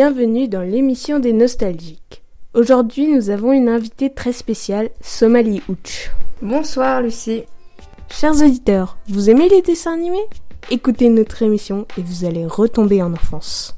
[0.00, 2.22] bienvenue dans l'émission des nostalgiques.
[2.54, 6.10] Aujourd'hui, nous avons une invitée très spéciale, Somali Ouch.
[6.40, 7.42] Bonsoir Lucie.
[8.08, 10.26] Chers auditeurs, vous aimez les dessins animés?
[10.70, 13.76] Écoutez notre émission et vous allez retomber en enfance.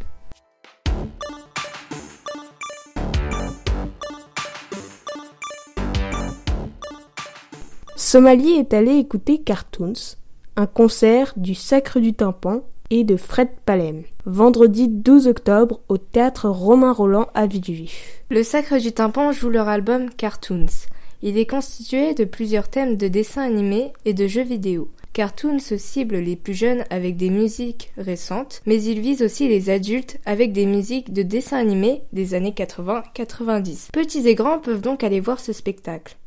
[7.97, 10.15] Somalie est allée écouter Cartoons,
[10.55, 16.51] un concert du Sacre du Tympan et de Fred Palem, vendredi 12 octobre au théâtre
[16.51, 18.23] Romain Roland à Villejuif.
[18.29, 20.67] Le Sacre du Tympan joue leur album Cartoons.
[21.23, 24.91] Il est constitué de plusieurs thèmes de dessins animés et de jeux vidéo.
[25.15, 30.19] Cartoons cible les plus jeunes avec des musiques récentes, mais il vise aussi les adultes
[30.27, 33.91] avec des musiques de dessins animés des années 80-90.
[33.91, 36.19] Petits et grands peuvent donc aller voir ce spectacle.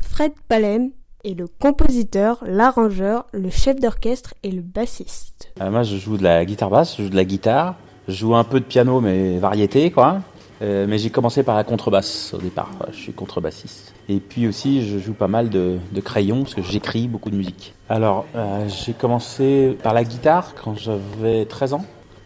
[0.00, 0.90] Fred Palem
[1.26, 5.50] est le compositeur, l'arrangeur, le chef d'orchestre et le bassiste.
[5.60, 7.74] Euh, moi, je joue de la guitare basse, je joue de la guitare,
[8.08, 10.20] je joue un peu de piano, mais variété, quoi.
[10.62, 12.70] Euh, mais j'ai commencé par la contrebasse au départ.
[12.92, 13.92] Je suis contrebassiste.
[14.08, 17.36] Et puis aussi, je joue pas mal de, de crayon parce que j'écris beaucoup de
[17.36, 17.74] musique.
[17.88, 21.84] Alors, euh, j'ai commencé par la guitare quand j'avais 13 ans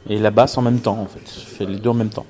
[0.09, 1.23] et la basse en même temps, en fait.
[1.27, 2.27] Je fais les deux en même temps.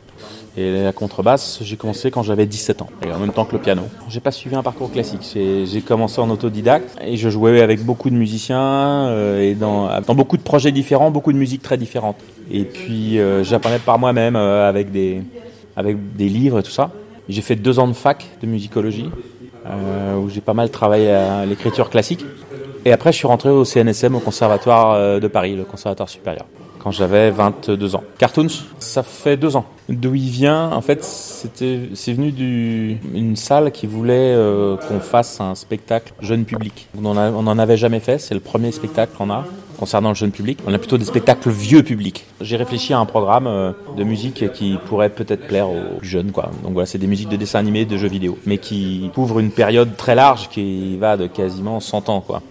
[0.56, 3.61] Et la contrebasse, j'ai commencé quand j'avais 17 ans, et en même temps que le
[3.61, 3.83] piano.
[4.09, 5.20] J'ai pas suivi un parcours classique.
[5.33, 10.37] J'ai commencé en autodidacte et je jouais avec beaucoup de musiciens euh, et dans, beaucoup
[10.37, 12.17] de projets différents, beaucoup de musiques très différentes.
[12.51, 15.23] Et puis euh, j'apprenais par moi-même euh, avec des
[16.29, 16.91] livres et tout ça.
[17.29, 19.11] J'ai fait deux ans de fac de musicologie
[20.19, 22.25] où j'ai pas mal travaillé à l'écriture classique.
[22.85, 26.47] Et après, je suis rentré au CNSM, au Conservatoire de Paris, le Conservatoire supérieur
[26.83, 28.03] quand j'avais 22 ans.
[28.19, 29.67] Cartoons, ça fait deux ans.
[29.89, 35.41] D'où il vient, en fait, c'était, c'est venu d'une salle qui voulait euh, qu'on fasse
[35.41, 36.89] un spectacle jeune public.
[36.97, 39.45] On en, avait jamais fait, c'est le premier spectacle qu'on a
[39.78, 40.58] concernant le jeune public.
[40.67, 42.27] On a plutôt des spectacles vieux public.
[42.41, 46.51] J'ai réfléchi à un programme euh, de musique qui pourrait peut-être plaire aux jeunes, quoi.
[46.62, 49.51] Donc voilà, c'est des musiques de dessins animés, de jeux vidéo, mais qui couvrent une
[49.51, 52.42] période très large qui va de quasiment 100 ans, quoi.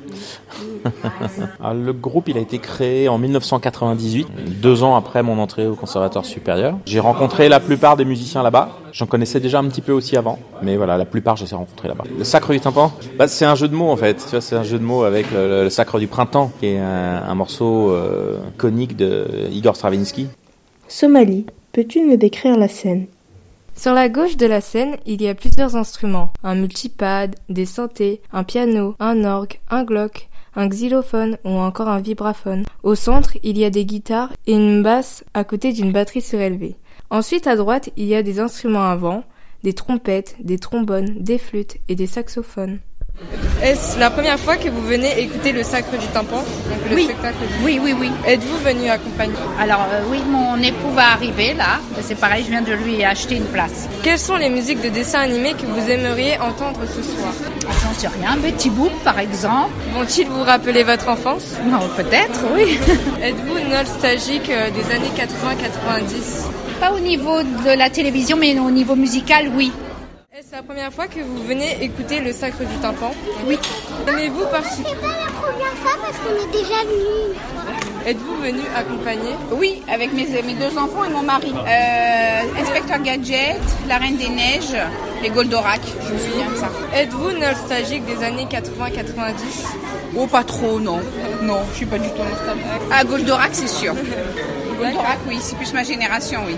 [1.74, 4.28] le groupe, il a été créé en 1998,
[4.62, 6.78] deux ans après mon entrée au conservatoire supérieur.
[6.86, 8.70] J'ai rencontré la plupart des musiciens là-bas.
[8.92, 11.56] J'en connaissais déjà un petit peu aussi avant, mais voilà, la plupart, je les ai
[11.56, 12.06] rencontrés là-bas.
[12.18, 14.16] Le Sacre du Tympan, bah, c'est un jeu de mots en fait.
[14.16, 17.36] Tu vois, c'est un jeu de mots avec le, Sacre du Printemps, qui est un,
[17.36, 20.28] morceau euh, conique de Igor Stravinsky.
[20.88, 23.06] Somalie, peux-tu nous décrire la scène?
[23.80, 26.34] Sur la gauche de la scène, il y a plusieurs instruments.
[26.44, 30.28] Un multipad, des synthés, un piano, un orgue, un glock,
[30.60, 32.66] un xylophone ou encore un vibraphone.
[32.84, 36.76] Au centre, il y a des guitares et une basse à côté d'une batterie surélevée.
[37.10, 39.24] Ensuite, à droite, il y a des instruments à vent,
[39.64, 42.80] des trompettes, des trombones, des flûtes et des saxophones.
[43.62, 46.44] Est-ce la première fois que vous venez écouter le Sacre du Tympan
[46.90, 47.04] le oui.
[47.04, 48.10] spectacle oui, oui, oui.
[48.26, 49.34] Êtes-vous venu accompagner?
[49.60, 51.80] Alors euh, oui, mon époux va arriver là.
[52.02, 53.90] C'est pareil, je viens de lui acheter une place.
[54.02, 57.34] Quelles sont les musiques de dessins animés que vous aimeriez entendre ce soir?
[57.84, 58.38] J'en sais rien.
[58.38, 59.72] Betty Boop, par exemple.
[59.94, 61.58] Vont-ils vous rappeler votre enfance?
[61.66, 62.78] Non, peut-être, oui.
[63.22, 68.96] Êtes-vous nostalgique euh, des années 80-90 Pas au niveau de la télévision, mais au niveau
[68.96, 69.72] musical, oui.
[70.42, 73.12] C'est la première fois que vous venez écouter le Sacre du Tympan
[73.46, 73.60] Oui.
[74.08, 78.08] Aimez-vous participer C'est pas la première fois parce qu'on est déjà venu une fois.
[78.08, 81.52] Êtes-vous venu accompagner Oui, avec mes, mes, deux enfants et mon mari.
[81.54, 84.78] Euh, Inspecteur Gadget, La Reine des Neiges
[85.26, 86.70] et Goldorak, je me souviens de ça.
[86.96, 89.34] Êtes-vous nostalgique des années 80-90
[90.16, 91.02] Oh, pas trop, non.
[91.42, 92.66] Non, je suis pas du tout nostalgique.
[92.92, 93.94] Ah, Goldorak, c'est sûr.
[94.80, 96.56] Goldorak, oui, c'est plus ma génération, oui.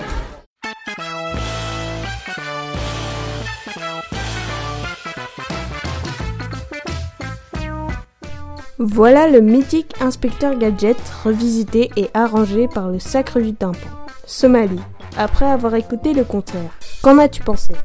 [8.84, 13.78] Voilà le mythique inspecteur Gadget revisité et arrangé par le Sacre du Tympan.
[14.26, 14.82] Somalie,
[15.20, 16.72] après avoir écouté le concert,
[17.04, 17.76] qu'en as-tu pensé?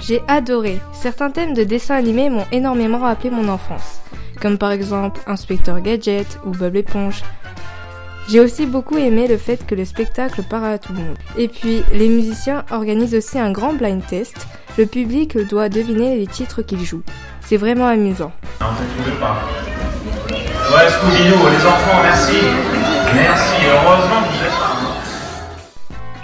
[0.00, 0.80] J'ai adoré.
[0.94, 4.00] Certains thèmes de dessins animés m'ont énormément rappelé mon enfance,
[4.40, 7.22] comme par exemple Inspecteur Gadget ou Bob l'éponge.
[8.26, 11.18] J'ai aussi beaucoup aimé le fait que le spectacle parle à tout le monde.
[11.36, 14.48] Et puis, les musiciens organisent aussi un grand blind test.
[14.78, 17.04] Le public doit deviner les titres qu'ils jouent.
[17.42, 18.32] C'est vraiment amusant.
[20.72, 22.38] Ouais, Scooby-Doo, les enfants, merci.
[23.14, 24.84] Merci, heureusement que vous êtes là.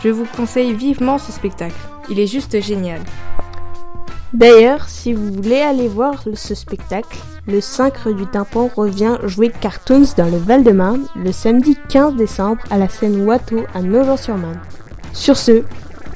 [0.03, 1.77] Je vous conseille vivement ce spectacle.
[2.09, 3.01] Il est juste génial.
[4.33, 10.05] D'ailleurs, si vous voulez aller voir ce spectacle, le Sacre du Tympan revient jouer Cartoons
[10.17, 14.61] dans le Val-de-Marne le samedi 15 décembre à la scène Watteau à Nogent-sur-Marne.
[15.13, 15.65] Sur ce,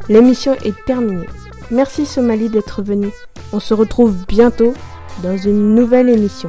[0.08, 1.26] l'émission est terminée.
[1.70, 3.12] Merci Somalie d'être venue.
[3.52, 4.74] On se retrouve bientôt
[5.22, 6.48] dans une nouvelle émission.